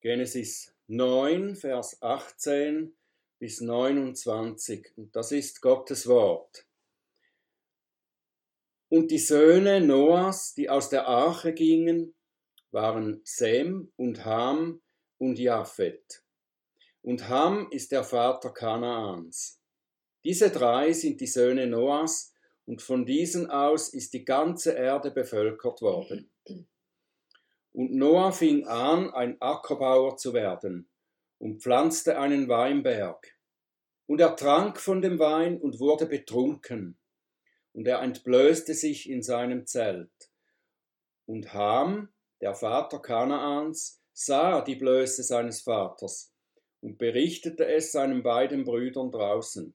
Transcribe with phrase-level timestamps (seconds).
[0.00, 2.96] Genesis 9, Vers 18
[3.40, 4.92] bis 29.
[4.96, 6.66] Und das ist Gottes Wort.
[8.88, 12.14] Und die Söhne Noahs, die aus der Arche gingen,
[12.70, 14.80] waren Sem und Ham
[15.18, 16.22] und Japhet.
[17.02, 19.60] Und Ham ist der Vater Kanaans.
[20.22, 22.32] Diese drei sind die Söhne Noahs,
[22.66, 26.30] und von diesen aus ist die ganze Erde bevölkert worden.
[27.78, 30.90] Und Noah fing an, ein Ackerbauer zu werden
[31.38, 33.38] und pflanzte einen Weinberg.
[34.06, 36.98] Und er trank von dem Wein und wurde betrunken.
[37.72, 40.10] Und er entblößte sich in seinem Zelt.
[41.24, 46.34] Und Ham, der Vater Kanaans, sah die Blöße seines Vaters
[46.80, 49.72] und berichtete es seinen beiden Brüdern draußen.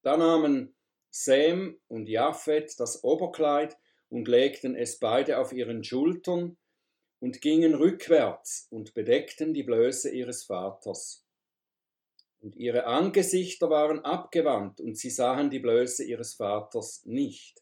[0.00, 0.74] Da nahmen
[1.10, 3.76] Sem und Japhet das Oberkleid
[4.08, 6.56] und legten es beide auf ihren Schultern
[7.20, 11.24] und gingen rückwärts und bedeckten die Blöße ihres Vaters.
[12.40, 17.60] Und ihre Angesichter waren abgewandt und sie sahen die Blöße ihres Vaters nicht.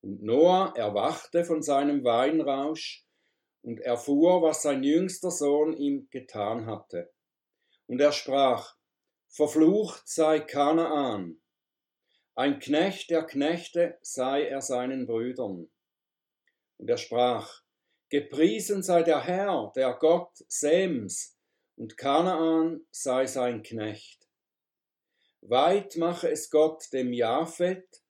[0.00, 3.06] Und Noah erwachte von seinem Weinrausch
[3.62, 7.12] und erfuhr, was sein jüngster Sohn ihm getan hatte.
[7.86, 8.76] Und er sprach,
[9.28, 11.40] Verflucht sei Kanaan,
[12.36, 15.70] ein Knecht der Knechte sei er seinen Brüdern.
[16.78, 17.63] Und er sprach,
[18.10, 21.36] Gepriesen sei der Herr, der Gott Sems,
[21.76, 24.28] und Kanaan sei sein Knecht.
[25.40, 28.02] Weit mache es Gott dem Japhet,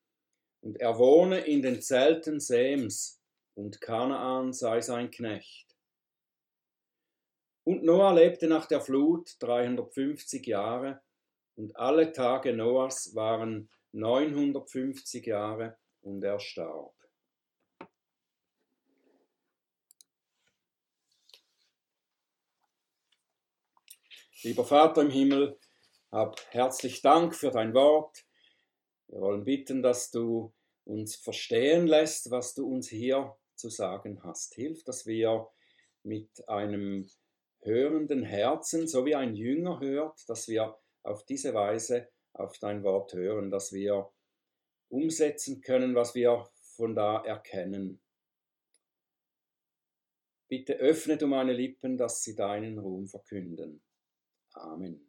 [0.60, 3.20] und er wohne in den Zelten Sems,
[3.54, 5.76] und Kanaan sei sein Knecht.
[7.64, 11.02] Und Noah lebte nach der Flut 350 Jahre,
[11.56, 16.93] und alle Tage Noahs waren 950 Jahre, und er starb.
[24.44, 25.58] Lieber Vater im Himmel,
[26.12, 28.26] hab herzlich Dank für dein Wort.
[29.08, 30.52] Wir wollen bitten, dass du
[30.84, 34.54] uns verstehen lässt, was du uns hier zu sagen hast.
[34.54, 35.48] Hilf, dass wir
[36.02, 37.08] mit einem
[37.62, 43.14] hörenden Herzen, so wie ein Jünger hört, dass wir auf diese Weise auf dein Wort
[43.14, 44.12] hören, dass wir
[44.90, 46.46] umsetzen können, was wir
[46.76, 48.02] von da erkennen.
[50.48, 53.82] Bitte öffne du meine Lippen, dass sie deinen Ruhm verkünden.
[54.54, 55.00] Amen.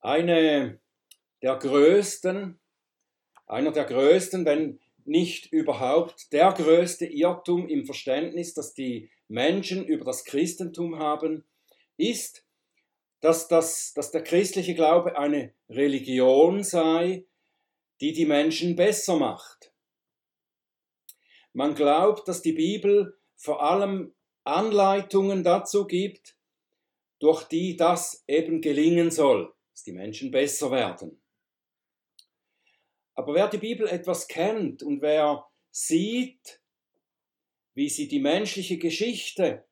[0.00, 0.78] Eine
[1.42, 2.60] der größten,
[3.46, 10.04] einer der größten, wenn nicht überhaupt der größte Irrtum im Verständnis, das die Menschen über
[10.04, 11.44] das Christentum haben,
[11.96, 12.44] ist,
[13.20, 17.24] dass, das, dass der christliche Glaube eine Religion sei,
[18.00, 19.72] die die Menschen besser macht.
[21.56, 26.36] Man glaubt, dass die Bibel vor allem Anleitungen dazu gibt,
[27.18, 31.18] durch die das eben gelingen soll, dass die Menschen besser werden.
[33.14, 36.60] Aber wer die Bibel etwas kennt und wer sieht,
[37.72, 39.64] wie sie die menschliche Geschichte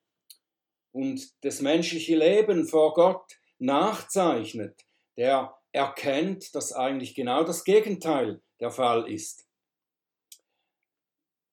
[0.91, 4.87] und das menschliche Leben vor Gott nachzeichnet,
[5.17, 9.44] der erkennt, dass eigentlich genau das Gegenteil der Fall ist.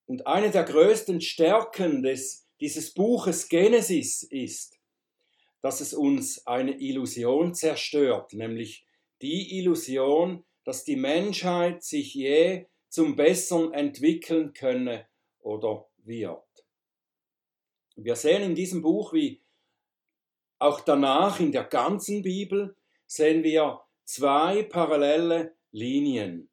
[0.06, 4.78] Und eine der größten Stärken des, dieses Buches Genesis ist,
[5.60, 8.84] dass es uns eine Illusion zerstört, nämlich
[9.20, 15.06] die Illusion, dass die Menschheit sich je zum Besseren entwickeln könne
[15.40, 16.42] oder wird.
[17.96, 19.40] Wir sehen in diesem Buch, wie
[20.58, 22.76] auch danach in der ganzen Bibel,
[23.06, 26.48] sehen wir zwei parallele Linien.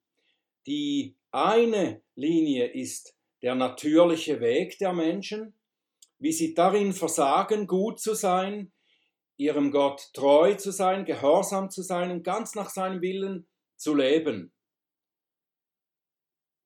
[0.65, 5.53] Die eine Linie ist der natürliche Weg der Menschen,
[6.17, 8.73] wie sie darin versagen, gut zu sein,
[9.37, 14.53] ihrem Gott treu zu sein, gehorsam zu sein und ganz nach seinem Willen zu leben.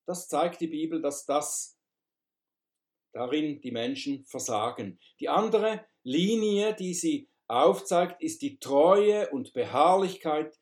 [0.06, 1.78] Das zeigt die Bibel, dass das
[3.12, 4.98] darin die Menschen versagen.
[5.20, 10.58] Die andere Linie, die sie aufzeigt, ist die Treue und Beharrlichkeit,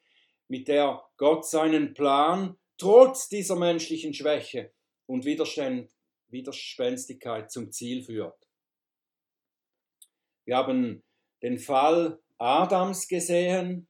[0.48, 4.72] mit der Gott seinen Plan trotz dieser menschlichen Schwäche
[5.06, 5.90] und Widerstand
[6.32, 8.48] Widerspenstigkeit zum Ziel führt.
[10.44, 11.04] Wir haben
[11.42, 13.88] den Fall Adams gesehen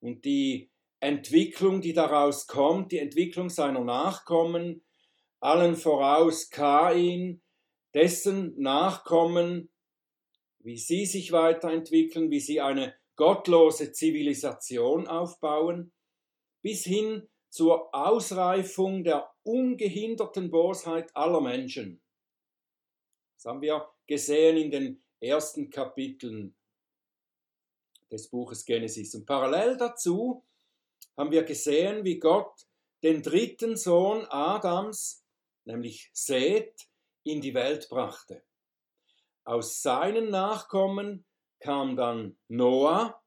[0.00, 4.84] und die Entwicklung, die daraus kommt, die Entwicklung seiner Nachkommen,
[5.40, 7.42] allen voraus Kain,
[7.94, 9.70] dessen Nachkommen,
[10.60, 15.92] wie sie sich weiterentwickeln, wie sie eine gottlose Zivilisation aufbauen,
[16.62, 17.28] bis hin
[17.58, 22.00] zur Ausreifung der ungehinderten Bosheit aller Menschen.
[23.34, 26.56] Das haben wir gesehen in den ersten Kapiteln
[28.12, 29.12] des Buches Genesis.
[29.16, 30.46] Und parallel dazu
[31.16, 32.64] haben wir gesehen, wie Gott
[33.02, 35.26] den dritten Sohn Adams,
[35.64, 36.88] nämlich Seth,
[37.24, 38.44] in die Welt brachte.
[39.42, 41.26] Aus seinen Nachkommen
[41.58, 43.20] kam dann Noah,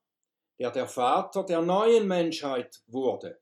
[0.58, 3.41] der der Vater der neuen Menschheit wurde.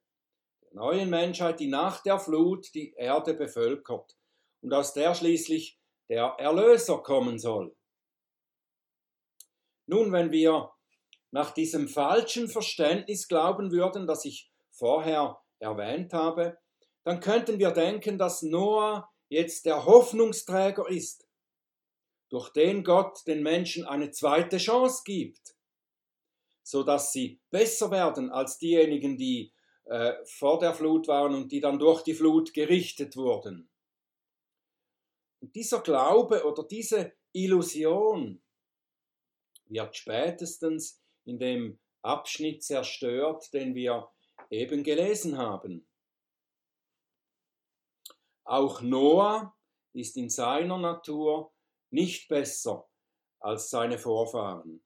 [0.71, 4.16] Neuen Menschheit, die nach der Flut die Erde bevölkert
[4.62, 5.80] und aus der schließlich
[6.10, 7.75] der Erlöser kommen soll.
[9.86, 10.71] Nun, wenn wir
[11.31, 16.57] nach diesem falschen Verständnis glauben würden, das ich vorher erwähnt habe,
[17.04, 21.27] dann könnten wir denken, dass Noah jetzt der Hoffnungsträger ist,
[22.30, 25.56] durch den Gott den Menschen eine zweite Chance gibt,
[26.63, 29.54] so dass sie besser werden als diejenigen, die
[29.89, 33.71] äh, vor der Flut waren und die dann durch die Flut gerichtet wurden.
[35.41, 38.44] Und dieser Glaube oder diese Illusion
[39.65, 44.12] wird spätestens in dem Abschnitt zerstört, den wir
[44.51, 45.88] eben gelesen haben.
[48.45, 49.56] Auch Noah
[49.94, 51.51] ist in seiner Natur
[51.91, 52.88] nicht besser
[53.39, 54.83] als seine Vorfahren.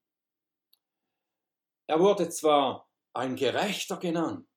[1.88, 4.47] Er wurde zwar ein Gerechter genannt,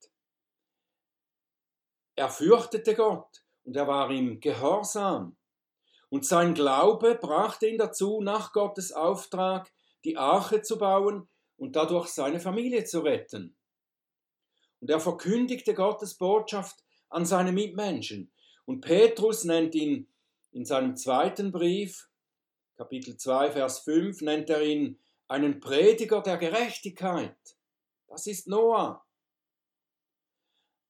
[2.17, 5.37] er fürchtete Gott und er war ihm gehorsam,
[6.09, 9.73] und sein Glaube brachte ihn dazu, nach Gottes Auftrag
[10.05, 13.57] die Arche zu bauen und dadurch seine Familie zu retten.
[14.81, 18.33] Und er verkündigte Gottes Botschaft an seine Mitmenschen.
[18.67, 20.09] Und Petrus nennt ihn
[20.53, 22.09] in seinem zweiten Brief,
[22.77, 27.37] Kapitel 2, Vers 5, nennt er ihn einen Prediger der Gerechtigkeit.
[28.07, 29.06] Das ist Noah.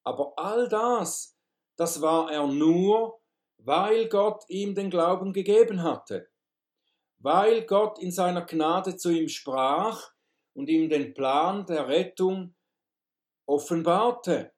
[0.06, 1.36] Aber all das,
[1.76, 3.20] das war er nur,
[3.58, 6.30] weil Gott ihm den Glauben gegeben hatte,
[7.18, 10.12] weil Gott in seiner Gnade zu ihm sprach
[10.54, 12.54] und ihm den Plan der Rettung
[13.46, 14.52] offenbarte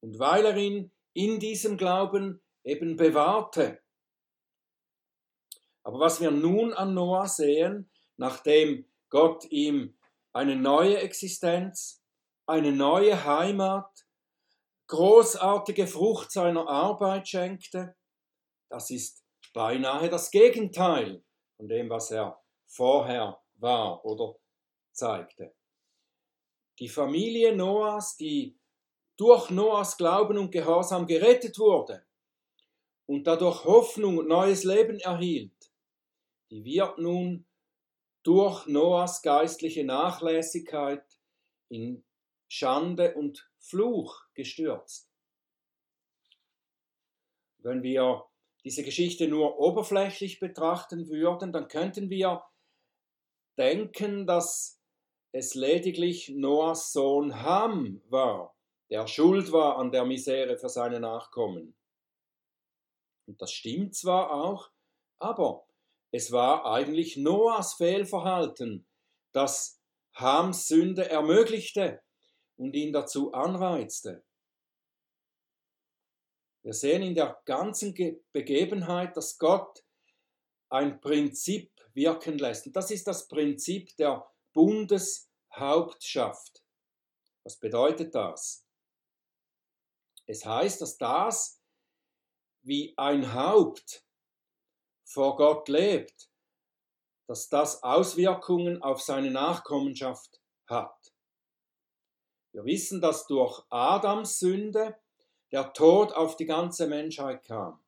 [0.00, 3.80] und weil er ihn in diesem Glauben eben bewahrte.
[5.82, 9.96] Aber was wir nun an Noah sehen, nachdem Gott ihm
[10.34, 12.04] eine neue Existenz,
[12.44, 14.05] eine neue Heimat,
[14.86, 17.96] großartige Frucht seiner Arbeit schenkte,
[18.70, 21.24] das ist beinahe das Gegenteil
[21.56, 24.36] von dem, was er vorher war oder
[24.92, 25.54] zeigte.
[26.78, 28.58] Die Familie Noahs, die
[29.16, 32.06] durch Noahs Glauben und Gehorsam gerettet wurde
[33.06, 35.72] und dadurch Hoffnung und neues Leben erhielt,
[36.50, 37.46] die wird nun
[38.22, 41.04] durch Noahs geistliche Nachlässigkeit
[41.68, 42.05] in
[42.48, 45.10] Schande und Fluch gestürzt.
[47.58, 48.26] Wenn wir
[48.64, 52.44] diese Geschichte nur oberflächlich betrachten würden, dann könnten wir
[53.56, 54.80] denken, dass
[55.32, 58.56] es lediglich Noahs Sohn Ham war,
[58.90, 61.76] der schuld war an der Misere für seine Nachkommen.
[63.26, 64.70] Und das stimmt zwar auch,
[65.18, 65.66] aber
[66.12, 68.86] es war eigentlich Noahs Fehlverhalten,
[69.32, 69.80] das
[70.14, 72.02] Hams Sünde ermöglichte
[72.56, 74.24] und ihn dazu anreizte.
[76.62, 77.94] Wir sehen in der ganzen
[78.32, 79.84] Begebenheit, dass Gott
[80.68, 82.66] ein Prinzip wirken lässt.
[82.66, 86.64] Und das ist das Prinzip der Bundeshauptschaft.
[87.44, 88.66] Was bedeutet das?
[90.26, 91.62] Es heißt, dass das,
[92.62, 94.04] wie ein Haupt
[95.04, 96.28] vor Gott lebt,
[97.28, 100.95] dass das Auswirkungen auf seine Nachkommenschaft hat.
[102.56, 104.96] Wir wissen, dass durch Adams Sünde
[105.52, 107.78] der Tod auf die ganze Menschheit kam.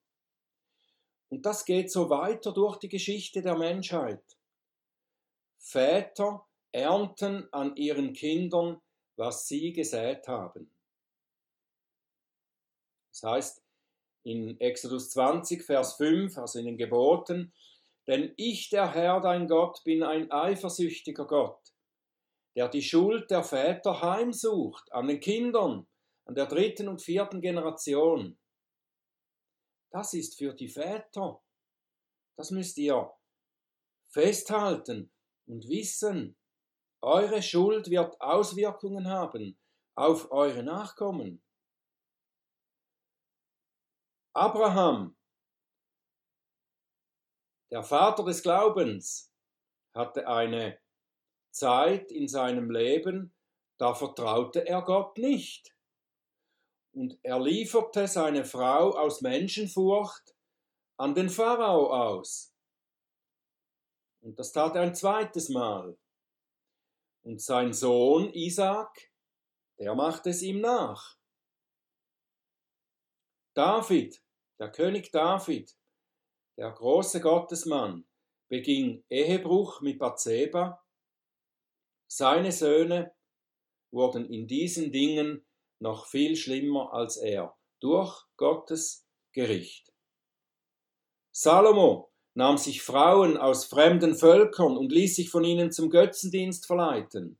[1.31, 4.23] Und das geht so weiter durch die Geschichte der Menschheit.
[5.57, 8.83] Väter ernten an ihren Kindern,
[9.17, 10.71] was sie gesät haben.
[13.11, 13.63] Das heißt
[14.25, 17.55] in Exodus 20, Vers 5, also in den Geboten,
[18.07, 21.73] denn ich, der Herr, dein Gott, bin ein eifersüchtiger Gott,
[22.59, 25.87] der die Schuld der Väter heimsucht an den Kindern
[26.25, 28.37] an der dritten und vierten Generation.
[29.93, 31.41] Das ist für die Väter.
[32.37, 33.12] Das müsst ihr
[34.09, 35.12] festhalten
[35.47, 36.37] und wissen.
[37.00, 39.57] Eure Schuld wird Auswirkungen haben
[39.95, 41.41] auf eure Nachkommen.
[44.35, 45.17] Abraham,
[47.71, 49.33] der Vater des Glaubens,
[49.95, 50.81] hatte eine
[51.50, 53.35] Zeit in seinem Leben,
[53.78, 55.75] da vertraute er Gott nicht.
[56.99, 60.35] und er lieferte seine Frau aus Menschenfurcht
[60.97, 62.52] an den Pharao aus.
[64.21, 65.97] Und das tat er ein zweites Mal.
[67.23, 69.12] Und sein Sohn Isaac,
[69.78, 71.17] der machte es ihm nach.
[73.55, 74.21] David,
[74.59, 75.76] der König David,
[76.57, 78.09] der große Gottesmann,
[78.49, 80.85] beging Ehebruch mit Bathseba.
[82.11, 83.15] Seine Söhne
[83.91, 85.47] wurden in diesen Dingen
[85.79, 89.93] noch viel schlimmer als er, durch Gottes Gericht.
[91.31, 97.38] Salomo nahm sich Frauen aus fremden Völkern und ließ sich von ihnen zum Götzendienst verleiten.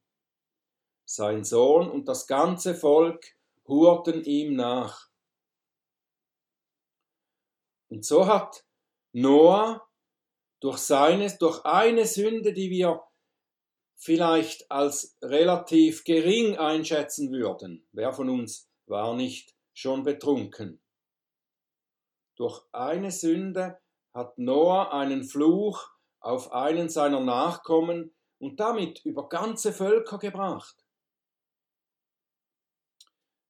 [1.05, 3.25] Sein Sohn und das ganze Volk
[3.67, 5.09] hurten ihm nach.
[7.89, 8.67] Und so hat
[9.13, 9.89] Noah
[10.61, 13.08] durch seine, durch eine Sünde, die wir
[13.99, 17.87] vielleicht als relativ gering einschätzen würden.
[17.93, 20.81] Wer von uns war nicht schon betrunken?
[22.37, 23.79] Durch eine Sünde
[24.15, 25.91] hat Noah einen Fluch
[26.21, 30.87] auf einen seiner Nachkommen und damit über ganze Völker gebracht.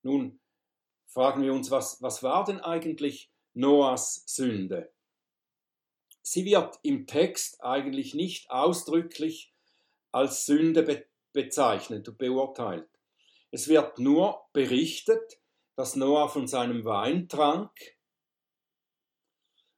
[0.02, 0.40] Nun
[1.06, 4.90] fragen wir uns, was, was war denn eigentlich Noahs Sünde?
[6.22, 9.52] Sie wird im Text eigentlich nicht ausdrücklich
[10.18, 12.88] als Sünde be bezeichnet und beurteilt.
[13.52, 15.38] Es wird nur berichtet,
[15.76, 17.70] dass Noah von seinem Wein trank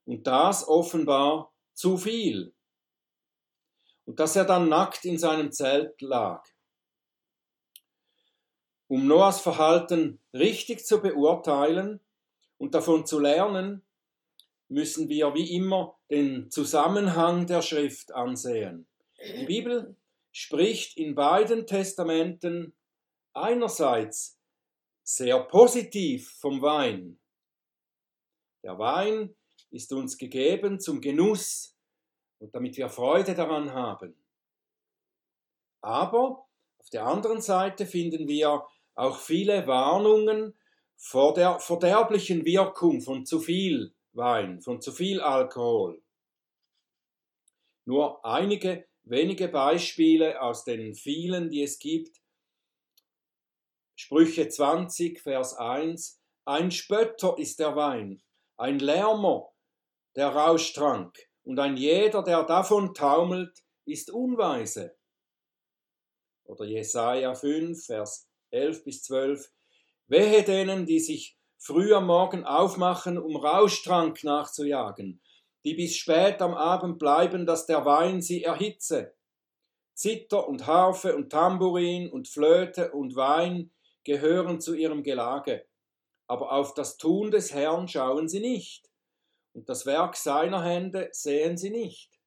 [0.06, 2.54] und das offenbar zu viel
[4.06, 6.42] und dass er dann nackt in seinem Zelt lag.
[8.88, 12.00] Um Noahs Verhalten richtig zu beurteilen
[12.59, 13.82] und davon zu lernen,
[14.68, 18.87] müssen wir wie immer den Zusammenhang der Schrift ansehen.
[19.20, 19.97] Die Bibel
[20.32, 22.75] spricht in beiden Testamenten
[23.32, 24.40] einerseits
[25.02, 27.20] sehr positiv vom Wein.
[28.62, 29.34] Der Wein
[29.70, 31.76] ist uns gegeben zum Genuss
[32.38, 34.16] und damit wir Freude daran haben.
[35.80, 36.46] Aber
[36.78, 40.54] auf der anderen Seite finden wir auch viele Warnungen
[40.96, 46.02] vor der verderblichen Wirkung von zu viel Wein, von zu viel Alkohol.
[47.87, 52.16] Nur einige wenige Beispiele aus den vielen, die es gibt.
[53.97, 56.21] Sprüche 20, Vers 1.
[56.45, 58.23] Ein Spötter ist der Wein,
[58.57, 59.52] ein Lärmer
[60.16, 64.97] der Rauschtrank, und ein jeder, der davon taumelt, ist unweise.
[66.45, 69.52] Oder Jesaja 5, Vers 11 bis 12.
[70.07, 75.21] Wehe denen, die sich früh am Morgen aufmachen, um Rauschtrank nachzujagen
[75.64, 79.14] die bis spät am Abend bleiben, dass der Wein sie erhitze.
[79.94, 83.70] Zither und Harfe und Tambourin und Flöte und Wein
[84.04, 85.66] gehören zu ihrem Gelage,
[86.26, 88.90] aber auf das Tun des Herrn schauen sie nicht,
[89.52, 92.18] und das Werk seiner Hände sehen sie nicht.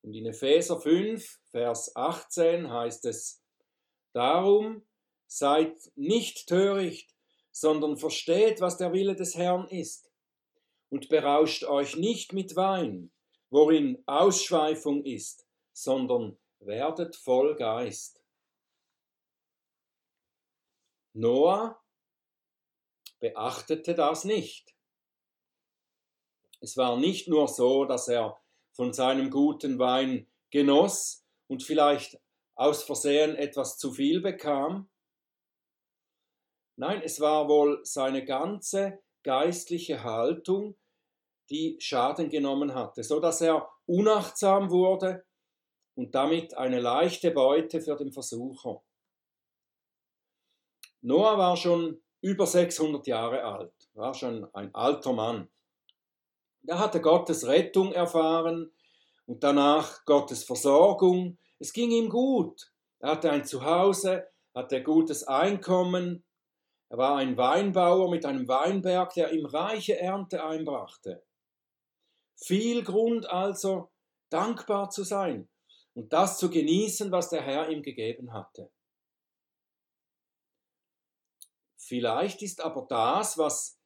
[0.00, 3.42] Und in Epheser 5, Vers 18 heißt es,
[4.14, 4.86] Darum
[5.26, 7.14] seid nicht töricht,
[7.50, 10.11] sondern versteht, was der Wille des Herrn ist
[10.92, 13.10] und berauscht euch nicht mit Wein,
[13.48, 18.22] worin Ausschweifung ist, sondern werdet voll Geist.
[21.14, 21.82] Noah
[23.20, 24.76] beachtete das nicht.
[26.60, 28.38] Es war nicht nur so, dass er
[28.72, 32.20] von seinem guten Wein genoss und vielleicht
[32.54, 34.90] aus Versehen etwas zu viel bekam.
[36.76, 40.76] Nein, es war wohl seine ganze geistliche Haltung,
[41.52, 45.24] die Schaden genommen hatte, so dass er unachtsam wurde
[45.94, 48.82] und damit eine leichte Beute für den Versucher.
[51.02, 55.50] Noah war schon über 600 Jahre alt, war schon ein alter Mann.
[56.66, 58.72] Er hatte Gottes Rettung erfahren
[59.26, 61.38] und danach Gottes Versorgung.
[61.58, 62.72] Es ging ihm gut.
[63.00, 66.24] Er hatte ein Zuhause, hatte gutes Einkommen.
[66.88, 71.24] Er war ein Weinbauer mit einem Weinberg, der ihm reiche Ernte einbrachte.
[72.42, 73.92] Viel Grund also,
[74.28, 75.48] dankbar zu sein
[75.94, 78.72] und das zu genießen, was der Herr ihm gegeben hatte.
[81.76, 83.78] Vielleicht ist aber das, was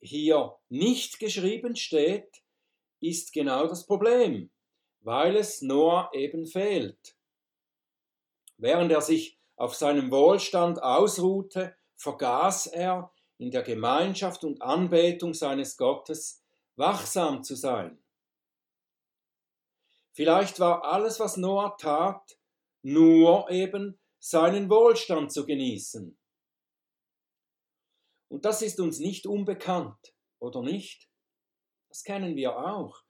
[0.00, 2.42] hier nicht geschrieben steht,
[3.00, 4.50] ist genau das Problem,
[5.00, 7.16] weil es Noah eben fehlt.
[8.56, 15.76] Während er sich auf seinem Wohlstand ausruhte, vergaß er in der Gemeinschaft und Anbetung seines
[15.76, 16.41] Gottes
[16.76, 18.02] wachsam zu sein.
[20.14, 22.38] Vielleicht war alles, was Noah tat,
[22.82, 26.18] nur eben seinen Wohlstand zu genießen.
[28.28, 31.08] Und das ist uns nicht unbekannt, oder nicht?
[31.88, 33.02] Das kennen wir auch.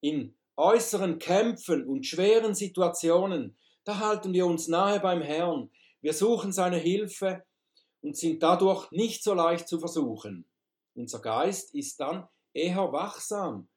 [0.00, 6.52] In äußeren Kämpfen und schweren Situationen, da halten wir uns nahe beim Herrn, wir suchen
[6.52, 7.44] seine Hilfe
[8.00, 10.48] und sind dadurch nicht so leicht zu versuchen.
[10.94, 13.68] Unser Geist ist dann eher wachsam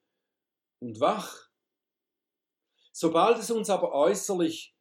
[0.80, 1.50] und wach.
[2.92, 4.76] Sobald es uns aber äußerlich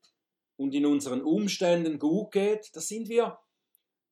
[0.57, 3.39] und in unseren Umständen gut geht, da sind wir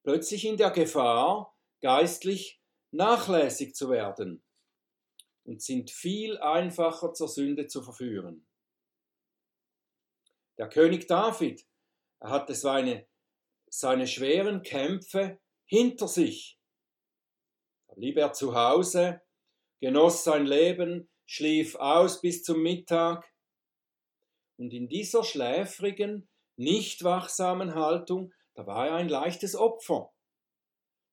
[0.02, 2.60] plötzlich in der Gefahr, geistlich
[2.90, 4.42] nachlässig zu werden
[5.44, 8.46] und sind viel einfacher zur Sünde zu verführen.
[10.58, 11.66] Der König David
[12.22, 13.08] er hatte seine,
[13.66, 16.56] seine schweren Kämpfe hinter sich.
[17.88, 19.21] Da blieb er zu Hause,
[19.82, 23.28] genoss sein Leben, schlief aus bis zum Mittag.
[24.56, 30.12] Und in dieser schläfrigen, nicht wachsamen Haltung, da war er ein leichtes Opfer.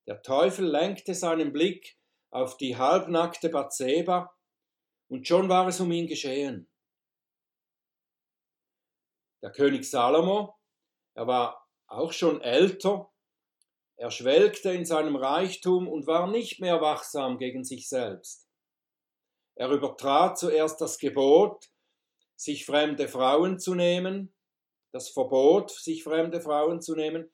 [0.06, 1.98] Der Teufel lenkte seinen Blick
[2.30, 4.32] auf die halbnackte Bathseba
[5.08, 6.70] und schon war es um ihn geschehen.
[9.42, 10.56] Der König Salomo,
[11.14, 13.10] er war auch schon älter,
[13.96, 18.49] er schwelgte in seinem Reichtum und war nicht mehr wachsam gegen sich selbst.
[19.60, 21.70] Er übertrat zuerst das Gebot,
[22.34, 24.34] sich fremde Frauen zu nehmen,
[24.90, 27.30] das Verbot, sich fremde Frauen zu nehmen,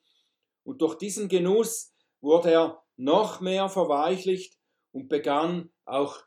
[0.65, 4.59] und durch diesen Genuss wurde er noch mehr verweichlicht
[4.91, 6.21] und begann auch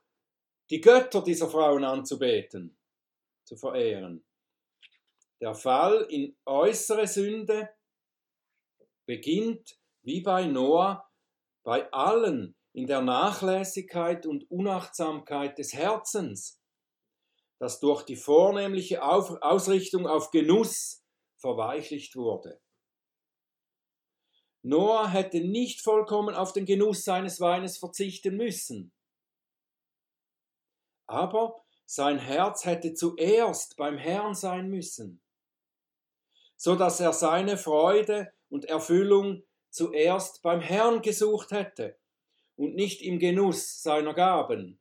[0.70, 2.78] die Götter dieser Frauen anzubeten,
[3.44, 4.24] zu verehren.
[5.42, 7.68] Der Fall in äußere Sünde
[9.04, 11.06] beginnt wie bei Noah
[11.62, 16.60] bei allen in der Nachlässigkeit und Unachtsamkeit des Herzens,
[17.58, 21.04] das durch die vornehmliche Ausrichtung auf Genuss
[21.36, 22.60] verweichlicht wurde.
[24.62, 28.92] Noah hätte nicht vollkommen auf den Genuss seines Weines verzichten müssen.
[31.06, 35.20] Aber sein Herz hätte zuerst beim Herrn sein müssen,
[36.56, 41.99] so dass er seine Freude und Erfüllung zuerst beim Herrn gesucht hätte
[42.60, 44.78] und nicht im Genuss seiner Gaben.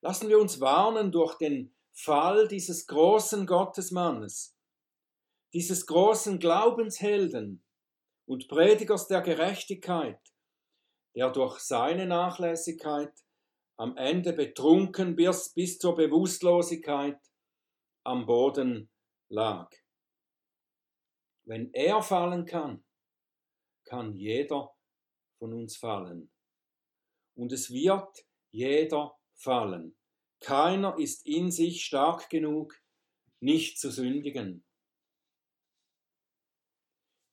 [0.00, 4.56] Lassen wir uns warnen durch den Fall dieses großen Gottesmannes,
[5.52, 7.64] dieses großen Glaubenshelden
[8.28, 10.20] und Predigers der Gerechtigkeit,
[11.16, 13.12] der durch seine Nachlässigkeit
[13.76, 17.18] am Ende betrunken bis, bis zur Bewusstlosigkeit
[18.04, 18.88] am Boden
[19.28, 19.68] lag.
[21.42, 22.84] Wenn er fallen kann,
[23.82, 24.76] kann jeder
[25.40, 26.30] von uns fallen.
[27.34, 29.96] Und es wird jeder fallen.
[30.40, 32.80] Keiner ist in sich stark genug,
[33.40, 34.64] nicht zu sündigen.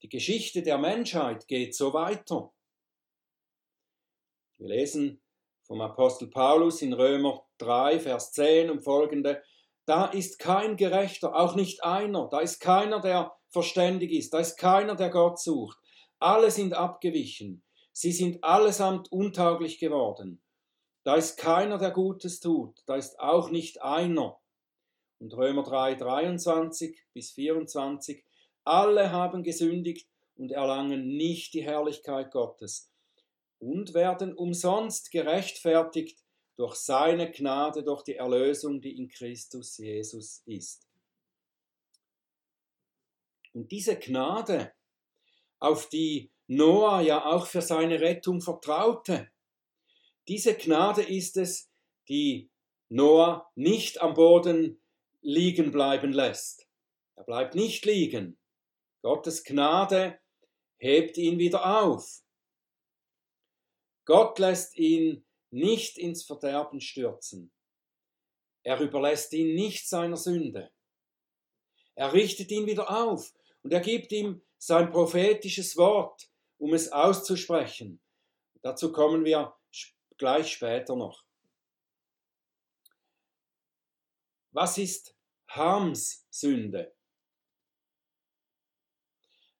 [0.02, 2.54] Die Geschichte der Menschheit geht so weiter.
[4.58, 5.22] Wir lesen
[5.64, 9.44] vom Apostel Paulus in Römer 3, Vers 10 und folgende.
[9.86, 12.30] Da ist kein Gerechter, auch nicht einer.
[12.30, 14.34] Da ist keiner, der verständig ist.
[14.34, 15.78] Da ist keiner, der Gott sucht.
[16.20, 17.64] Alle sind abgewichen.
[18.00, 20.40] Sie sind allesamt untauglich geworden.
[21.04, 22.84] Da ist keiner, der Gutes tut.
[22.86, 24.40] Da ist auch nicht einer.
[25.18, 28.24] Und Römer 3, 23 bis 24.
[28.64, 32.92] Alle haben gesündigt und erlangen nicht die Herrlichkeit Gottes
[33.58, 36.24] und werden umsonst gerechtfertigt
[36.56, 40.88] durch seine Gnade, durch die Erlösung, die in Christus Jesus ist.
[43.54, 44.72] Und diese Gnade,
[45.58, 49.30] auf die Noah ja auch für seine Rettung vertraute,
[50.28, 51.70] diese Gnade ist es,
[52.10, 52.50] die
[52.90, 54.82] Noah nicht am Boden
[55.22, 56.68] liegen bleiben lässt.
[57.16, 58.38] Er bleibt nicht liegen,
[59.02, 60.20] Gottes Gnade
[60.80, 62.24] hebt ihn wieder auf.
[64.06, 67.52] Gott lässt ihn nicht ins Verderben stürzen.
[68.64, 70.72] Er überlässt ihn nicht seiner Sünde.
[71.96, 73.34] Er richtet ihn wieder auf
[73.64, 78.02] und er gibt ihm sein prophetisches Wort, um es auszusprechen.
[78.62, 79.56] Dazu kommen wir
[80.18, 81.24] gleich später noch.
[84.52, 85.16] Was ist
[85.50, 86.96] Hams Sünde?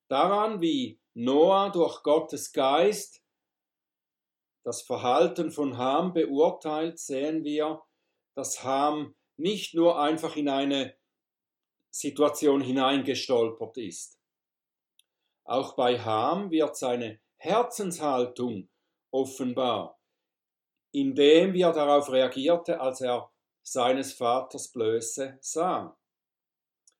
[0.08, 3.22] Daran, wie Noah durch Gottes Geist
[4.64, 7.82] das Verhalten von Ham beurteilt, sehen wir,
[8.34, 10.96] dass Ham nicht nur einfach in eine
[11.90, 14.17] Situation hineingestolpert ist.
[15.48, 18.68] Auch bei Ham wird seine Herzenshaltung
[19.10, 19.98] offenbar,
[20.92, 23.32] indem wie er darauf reagierte, als er
[23.62, 25.98] seines Vaters Blöße sah.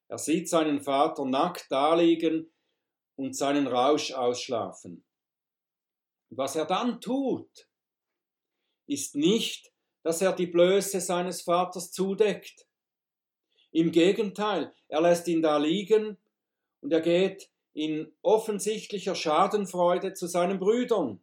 [0.09, 2.51] Er sieht seinen Vater nackt daliegen
[3.17, 5.05] und seinen Rausch ausschlafen.
[6.31, 7.69] Was er dann tut,
[8.87, 12.67] ist nicht, dass er die Blöße seines Vaters zudeckt.
[13.73, 16.17] Im Gegenteil, er lässt ihn da liegen
[16.81, 21.23] und er geht in offensichtlicher Schadenfreude zu seinen Brüdern,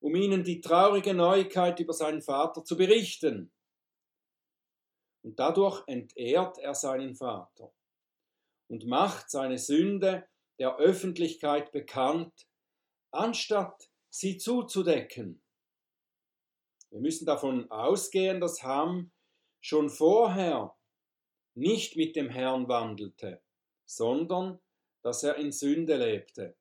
[0.00, 3.50] um ihnen die traurige Neuigkeit über seinen Vater zu berichten.
[5.22, 7.72] Und dadurch entehrt er seinen Vater
[8.68, 12.46] und macht seine Sünde der Öffentlichkeit bekannt,
[13.10, 15.40] anstatt sie zuzudecken.
[16.90, 19.12] Wir müssen davon ausgehen, dass Ham
[19.62, 20.76] schon vorher
[21.54, 23.40] nicht mit dem Herrn wandelte,
[23.86, 24.60] sondern
[25.02, 26.56] dass er in Sünde lebte.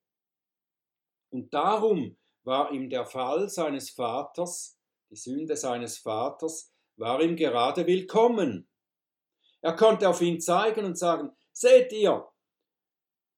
[1.32, 7.86] Und darum war ihm der Fall seines Vaters, die Sünde seines Vaters, war ihm gerade
[7.86, 8.70] willkommen.
[9.62, 12.28] Er konnte auf ihn zeigen und sagen, seht ihr,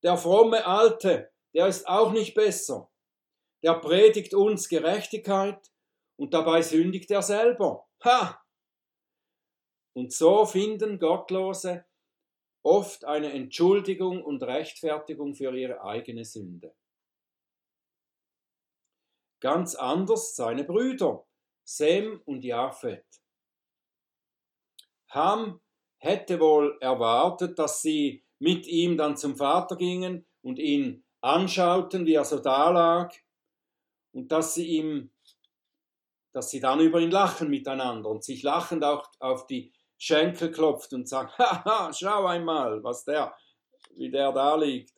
[0.03, 2.91] der fromme Alte, der ist auch nicht besser.
[3.63, 5.71] Der predigt uns Gerechtigkeit
[6.17, 7.87] und dabei sündigt er selber.
[8.03, 8.41] Ha!
[9.93, 11.85] Und so finden Gottlose
[12.63, 16.75] oft eine Entschuldigung und Rechtfertigung für ihre eigene Sünde.
[19.39, 21.25] Ganz anders seine Brüder,
[21.63, 23.05] Sem und Japhet.
[25.09, 25.59] Ham
[25.97, 32.13] hätte wohl erwartet, dass sie mit ihm dann zum Vater gingen und ihn anschauten, wie
[32.13, 33.13] er so dalag,
[34.13, 35.11] und dass sie ihm,
[36.33, 40.93] dass sie dann über ihn lachen miteinander und sich lachend auch auf die Schenkel klopft
[40.93, 43.37] und sagt, haha, schau einmal, was der,
[43.95, 44.95] wie der da liegt.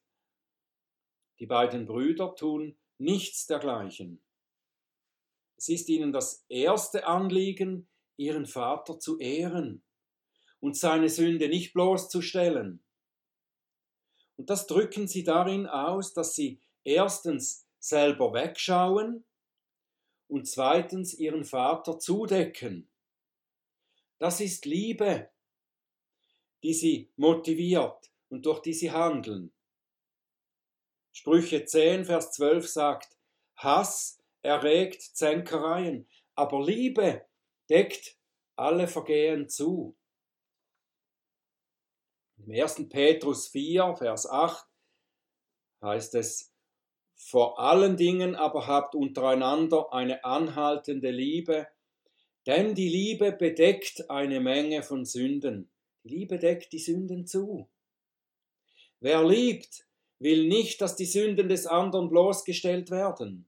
[1.40, 4.24] Die beiden Brüder tun nichts dergleichen.
[5.58, 9.84] Es ist ihnen das erste Anliegen, ihren Vater zu ehren
[10.62, 12.82] und seine Sünde nicht bloßzustellen.
[14.38, 19.26] Und das drücken sie darin aus, dass sie erstens selber wegschauen
[20.30, 22.90] und zweitens ihren Vater zudecken.
[24.18, 25.30] Das ist Liebe,
[26.64, 29.54] die sie motiviert und durch die sie handeln.
[31.12, 33.18] Sprüche 10, Vers 12 sagt,
[33.56, 37.26] Hass erregt Zänkereien, aber Liebe
[37.70, 38.18] deckt
[38.56, 39.96] alle Vergehen zu.
[42.38, 42.90] Im 1.
[42.90, 44.68] Petrus 4, Vers 8
[45.82, 46.52] heißt es,
[47.16, 51.68] vor allen Dingen aber habt untereinander eine anhaltende Liebe,
[52.46, 55.72] denn die Liebe bedeckt eine Menge von Sünden.
[56.04, 57.70] Die Liebe deckt die Sünden zu.
[59.00, 59.88] Wer liebt,
[60.20, 63.48] will nicht, dass die Sünden des anderen bloßgestellt werden.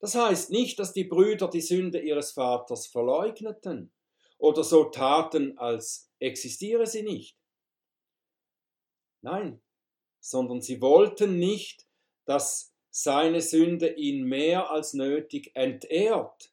[0.00, 3.92] Das heißt nicht, dass die Brüder die Sünde ihres Vaters verleugneten
[4.38, 7.36] oder so taten, als existiere sie nicht.
[9.20, 9.60] Nein,
[10.20, 11.86] sondern sie wollten nicht,
[12.24, 16.52] dass seine Sünde ihn mehr als nötig entehrt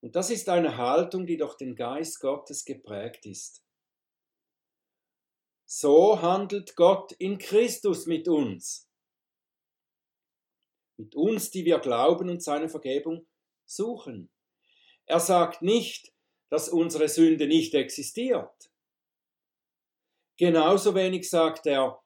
[0.00, 3.62] und das ist eine Haltung, die durch den Geist Gottes geprägt ist.
[5.66, 8.90] So handelt Gott in Christus mit uns.
[10.96, 13.26] Mit uns, die wir glauben und seine Vergebung
[13.66, 14.30] suchen.
[15.06, 16.12] Er sagt nicht,
[16.50, 18.70] dass unsere Sünde nicht existiert.
[20.36, 22.02] Genauso wenig sagt er,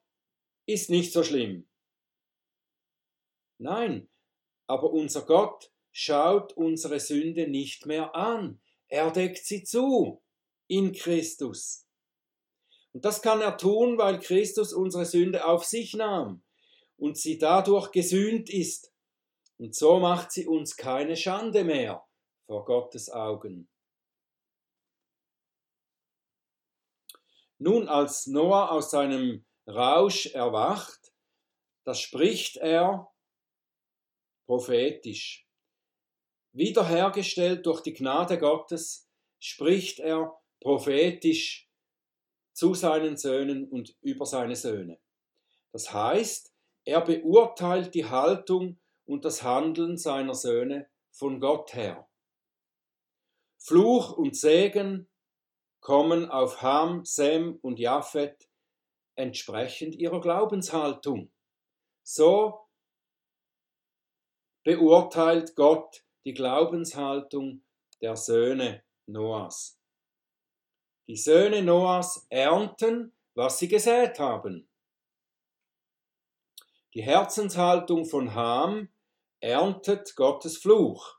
[0.66, 1.68] ist nicht so schlimm.
[3.58, 4.10] Nein,
[4.66, 8.60] aber unser Gott schaut unsere Sünde nicht mehr an.
[8.88, 10.22] Er deckt sie zu
[10.66, 11.86] in Christus.
[12.92, 16.42] Und das kann er tun, weil Christus unsere Sünde auf sich nahm
[16.96, 18.92] und sie dadurch gesühnt ist.
[19.56, 22.04] Und so macht sie uns keine Schande mehr
[22.46, 23.68] vor Gottes Augen.
[27.58, 31.12] Nun, als Noah aus seinem Rausch erwacht,
[31.84, 33.12] da spricht er
[34.46, 35.43] prophetisch.
[36.54, 41.68] Wiederhergestellt durch die Gnade Gottes, spricht er prophetisch
[42.54, 44.98] zu seinen Söhnen und über seine Söhne.
[45.72, 52.08] Das heißt, er beurteilt die Haltung und das Handeln seiner Söhne von Gott her.
[53.58, 55.10] Fluch und Segen
[55.80, 58.48] kommen auf Ham, Sem und Japhet
[59.16, 61.32] entsprechend ihrer Glaubenshaltung.
[62.02, 62.60] So
[64.62, 67.62] beurteilt Gott die Glaubenshaltung
[68.00, 69.78] der Söhne Noahs.
[71.06, 74.68] Die Söhne Noahs ernten, was sie gesät haben.
[76.94, 78.88] Die Herzenshaltung von Ham
[79.40, 81.18] erntet Gottes Fluch.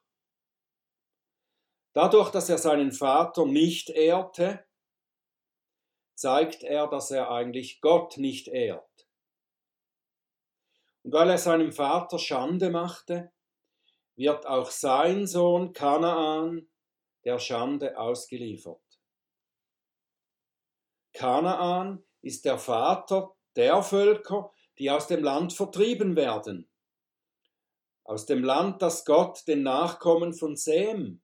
[1.93, 4.65] Dadurch, dass er seinen Vater nicht ehrte,
[6.15, 9.07] zeigt er, dass er eigentlich Gott nicht ehrt.
[11.03, 13.31] Und weil er seinem Vater Schande machte,
[14.15, 16.67] wird auch sein Sohn Kanaan
[17.23, 18.81] der Schande ausgeliefert.
[21.13, 26.69] Kanaan ist der Vater der Völker, die aus dem Land vertrieben werden.
[28.03, 31.21] Aus dem Land, das Gott den Nachkommen von Sem,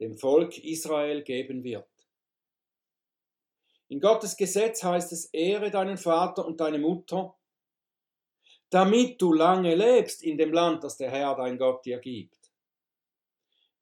[0.00, 1.88] dem Volk Israel, geben wird.
[3.88, 7.36] In Gottes Gesetz heißt es, ehre deinen Vater und deine Mutter,
[8.70, 12.50] damit du lange lebst in dem Land, das der Herr dein Gott dir gibt.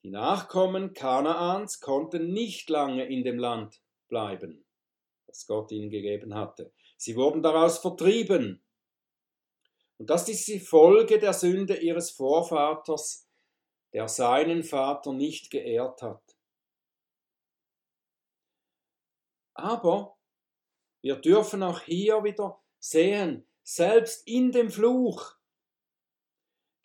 [0.03, 4.65] Die Nachkommen Kanaans konnten nicht lange in dem Land bleiben,
[5.27, 6.73] das Gott ihnen gegeben hatte.
[6.97, 8.63] Sie wurden daraus vertrieben.
[9.99, 13.29] Und das ist die Folge der Sünde ihres Vorvaters,
[13.93, 16.23] der seinen Vater nicht geehrt hat.
[19.55, 20.17] Aber
[21.03, 25.37] wir dürfen auch hier wieder sehen, selbst in dem Fluch,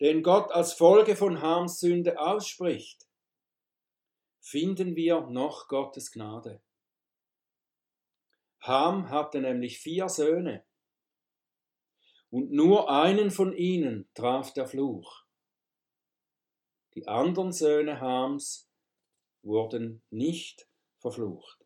[0.00, 3.08] den Gott als Folge von Hams Sünde ausspricht,
[4.42, 6.62] finden wir noch Gottes Gnade.
[8.60, 10.66] Ham hatte nämlich vier Söhne,
[12.28, 15.24] und nur einen von ihnen traf der Fluch.
[16.96, 18.68] Die anderen Söhne Hams
[19.40, 20.68] wurden nicht
[20.98, 21.64] verflucht.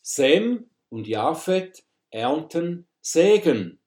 [0.00, 3.80] Sem und Japhet ernten Segen.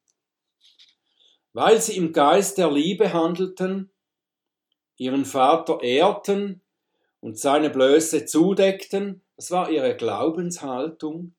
[1.53, 3.91] Weil sie im Geist der Liebe handelten,
[4.97, 6.61] ihren Vater ehrten
[7.21, 11.33] und seine Blöße zudeckten, das war ihre Glaubenshaltung.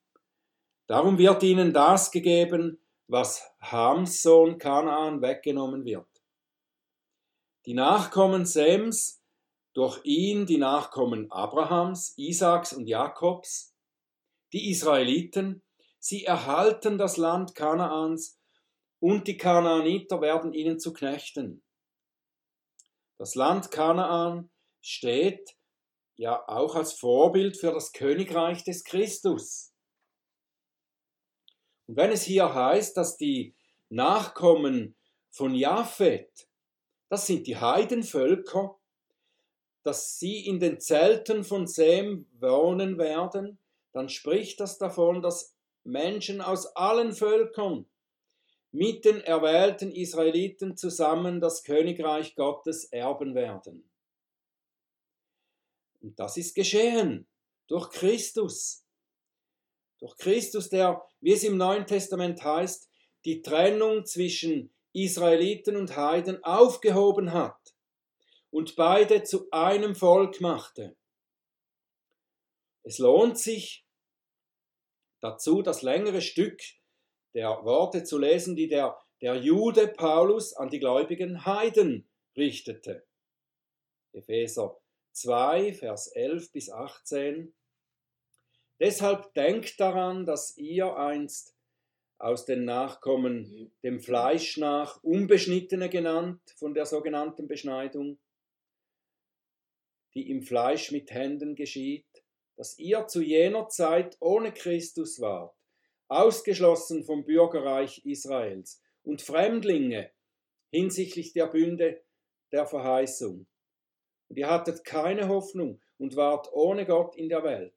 [0.87, 6.07] Darum wird ihnen das gegeben, was Hams Sohn Kanaan weggenommen wird.
[7.67, 9.21] Die Nachkommen Sems,
[9.75, 13.75] durch ihn die Nachkommen Abrahams, Isaaks und Jakobs,
[14.53, 15.63] die Israeliten,
[16.09, 18.39] Sie erhalten das Land Kanaans
[19.01, 21.65] und die Kanaaniter werden ihnen zu Knechten.
[23.19, 24.49] Das Land Kanaan
[24.81, 25.57] steht
[26.15, 29.75] ja auch als Vorbild für das Königreich des Christus.
[31.89, 33.57] Und wenn es hier heißt, dass die
[33.89, 34.95] Nachkommen
[35.33, 36.49] von Japhet,
[37.09, 38.79] das sind die Heidenvölker,
[39.83, 43.59] dass sie in den Zelten von Sem wohnen werden,
[43.93, 45.56] dann spricht das davon, dass
[45.87, 47.87] Menschen aus allen Völkern
[48.73, 53.89] mit den erwählten Israeliten zusammen das Königreich Gottes erben werden.
[56.01, 57.27] Und das ist geschehen
[57.69, 58.85] durch Christus.
[59.99, 62.91] Durch Christus, der, wie es im Neuen Testament heißt,
[63.25, 67.75] die Trennung zwischen Israeliten und Heiden aufgehoben hat
[68.51, 70.97] und beide zu einem Volk machte.
[72.83, 73.86] Es lohnt sich,
[75.27, 76.61] dazu das längere Stück
[77.35, 83.05] der Worte zu lesen, die der, der Jude Paulus an die gläubigen Heiden richtete.
[84.13, 84.81] Epheser
[85.13, 87.55] 2, Vers 11 bis 18.
[88.79, 91.57] Deshalb denkt daran, dass ihr einst
[92.19, 98.19] aus den Nachkommen dem Fleisch nach Unbeschnittene genannt, von der sogenannten Beschneidung,
[100.15, 102.07] die im Fleisch mit Händen geschieht,
[102.57, 105.55] dass ihr zu jener Zeit ohne Christus wart,
[106.09, 110.11] ausgeschlossen vom Bürgerreich Israels und Fremdlinge
[110.71, 112.03] hinsichtlich der Bünde
[112.53, 113.47] der Verheißung.
[114.29, 117.75] Und ihr hattet keine Hoffnung und wart ohne Gott in der Welt.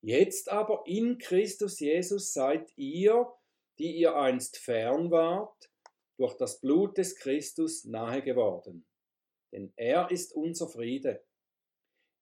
[0.00, 3.32] Jetzt aber in Christus Jesus seid ihr,
[3.78, 5.70] die ihr einst fern wart,
[6.16, 8.84] durch das Blut des Christus nahe geworden.
[9.52, 11.22] Denn er ist unser Friede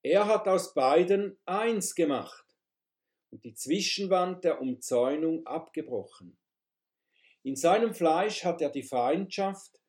[0.03, 2.45] er hat aus beiden eins gemacht
[3.31, 6.39] und die Zwischenwand der Umzäunung abgebrochen.
[7.43, 9.81] In seinem Fleisch hat er die Feindschaft,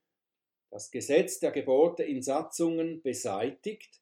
[0.70, 4.02] das Gesetz der Gebote in Satzungen beseitigt,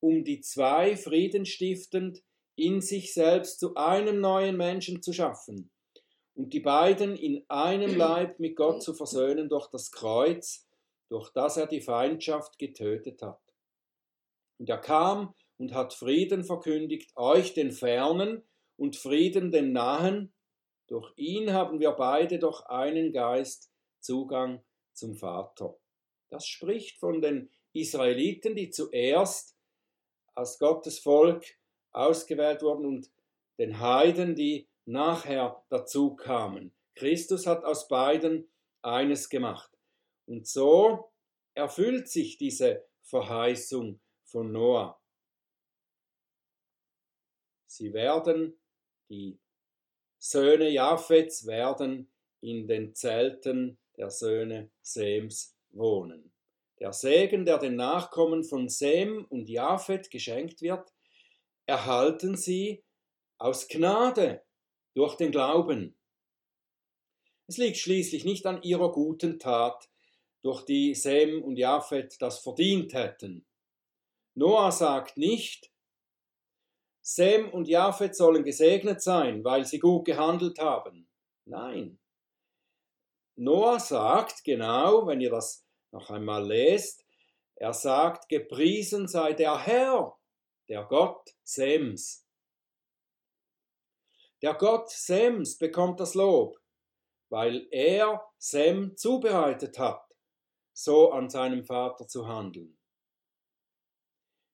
[0.00, 2.22] um die zwei friedenstiftend
[2.54, 5.70] in sich selbst zu einem neuen Menschen zu schaffen
[6.34, 10.66] und die beiden in einem Leib mit Gott zu versöhnen durch das Kreuz,
[11.08, 13.49] durch das er die Feindschaft getötet hat.
[14.60, 18.42] Und er kam und hat Frieden verkündigt, euch den Fernen
[18.76, 20.34] und Frieden den Nahen.
[20.86, 25.78] Durch ihn haben wir beide durch einen Geist Zugang zum Vater.
[26.28, 29.56] Das spricht von den Israeliten, die zuerst
[30.34, 31.44] als Gottes Volk
[31.92, 33.10] ausgewählt wurden und
[33.58, 36.74] den Heiden, die nachher dazu kamen.
[36.96, 38.50] Christus hat aus beiden
[38.82, 39.70] eines gemacht.
[40.26, 41.10] Und so
[41.54, 45.00] erfüllt sich diese Verheißung von Noah.
[47.66, 48.58] Sie werden,
[49.08, 49.38] die
[50.18, 56.32] Söhne Japhets werden in den Zelten der Söhne Sems wohnen.
[56.78, 60.92] Der Segen, der den Nachkommen von Sem und Japhet geschenkt wird,
[61.66, 62.82] erhalten sie
[63.38, 64.42] aus Gnade
[64.94, 65.96] durch den Glauben.
[67.46, 69.88] Es liegt schließlich nicht an ihrer guten Tat,
[70.42, 73.44] durch die Sem und Japhet das verdient hätten.
[74.34, 75.72] Noah sagt nicht,
[77.02, 81.08] Sem und Japhet sollen gesegnet sein, weil sie gut gehandelt haben.
[81.44, 81.98] Nein.
[83.36, 87.04] Noah sagt genau, wenn ihr das noch einmal lest,
[87.56, 90.16] er sagt, gepriesen sei der Herr,
[90.68, 92.26] der Gott Sems.
[94.40, 96.58] Der Gott Sems bekommt das Lob,
[97.28, 100.02] weil er Sem zubereitet hat,
[100.72, 102.79] so an seinem Vater zu handeln.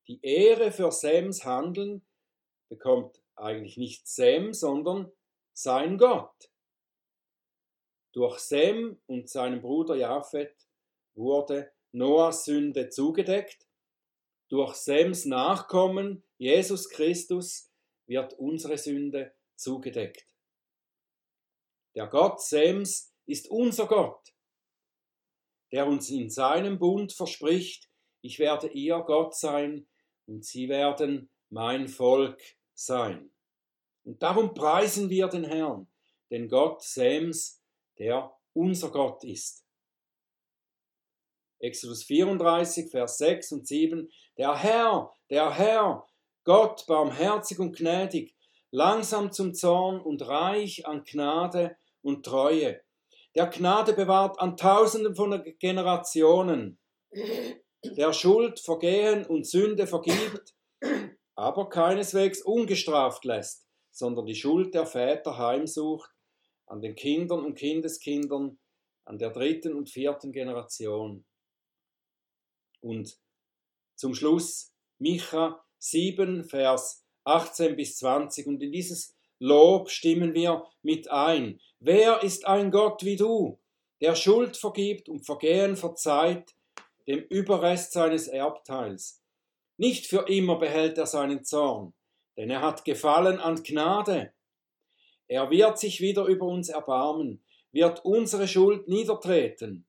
[0.09, 2.07] Die Ehre für Sems Handeln
[2.69, 5.11] bekommt eigentlich nicht Sem, sondern
[5.53, 6.51] sein Gott.
[8.13, 10.55] Durch Sem und seinen Bruder Japhet
[11.15, 13.67] wurde Noahs Sünde zugedeckt.
[14.49, 17.71] Durch Sems Nachkommen, Jesus Christus,
[18.07, 20.27] wird unsere Sünde zugedeckt.
[21.97, 24.33] Der Gott Sems ist unser Gott,
[25.73, 27.91] der uns in seinem Bund verspricht,
[28.21, 29.89] ich werde ihr Gott sein
[30.27, 32.41] und sie werden mein Volk
[32.75, 33.31] sein.
[34.05, 35.89] Und darum preisen wir den Herrn,
[36.31, 37.63] den Gott Sems,
[37.99, 39.65] der unser Gott ist.
[41.59, 44.11] Exodus 34, Vers 6 und 7.
[44.37, 46.07] Der Herr, der Herr,
[46.45, 48.35] Gott barmherzig und gnädig,
[48.71, 52.81] langsam zum Zorn und reich an Gnade und Treue,
[53.35, 56.79] der Gnade bewahrt an Tausenden von Generationen,
[57.95, 60.55] der Schuld, Vergehen und Sünde vergibt,
[61.35, 66.11] aber keineswegs ungestraft lässt, sondern die Schuld der Väter heimsucht
[66.67, 68.59] an den Kindern und Kindeskindern,
[69.05, 71.25] an der dritten und vierten Generation.
[72.81, 73.19] Und
[73.95, 78.47] zum Schluss Micha 7, Vers 18 bis 20.
[78.47, 81.61] Und in dieses Lob stimmen wir mit ein.
[81.79, 83.61] Wer ist ein Gott wie du,
[84.01, 86.56] der Schuld vergibt und Vergehen verzeiht,
[87.07, 89.23] dem Überrest seines Erbteils?
[89.77, 91.93] Nicht für immer behält er seinen Zorn,
[92.37, 94.33] denn er hat Gefallen an Gnade.
[95.29, 99.87] Er wird sich wieder über uns erbarmen, wird unsere Schuld niedertreten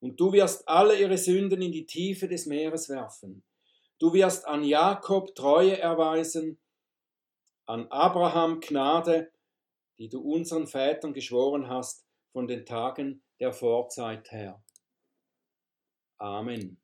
[0.00, 3.44] und du wirst alle ihre Sünden in die Tiefe des Meeres werfen.
[3.98, 6.58] Du wirst an Jakob Treue erweisen,
[7.66, 9.30] an Abraham Gnade,
[9.98, 14.62] die du unseren Vätern geschworen hast von den Tagen der Vorzeit her.
[16.20, 16.76] Amen.